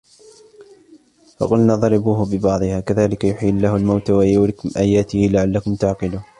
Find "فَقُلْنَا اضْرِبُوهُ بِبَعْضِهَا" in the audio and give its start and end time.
1.39-2.79